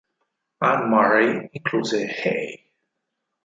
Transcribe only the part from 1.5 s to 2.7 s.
incluse "Hey!